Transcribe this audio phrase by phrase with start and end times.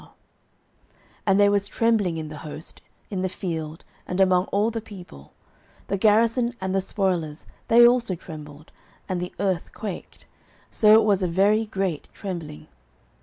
[0.01, 0.09] 09:014:015
[1.27, 5.31] And there was trembling in the host, in the field, and among all the people:
[5.89, 8.71] the garrison, and the spoilers, they also trembled,
[9.07, 10.25] and the earth quaked:
[10.71, 12.65] so it was a very great trembling.